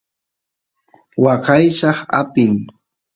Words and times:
waqaychaq 1.23 1.99
apin 2.19 2.53